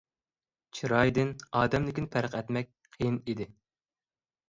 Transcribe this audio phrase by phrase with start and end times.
[0.77, 3.51] چىرايدىن ئادەملىكىنى پەرق ئەتمەك قىيىن ئىدى.